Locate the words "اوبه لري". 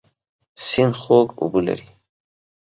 1.41-1.89